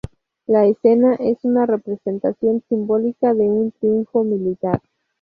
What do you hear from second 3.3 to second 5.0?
de un triunfo militar.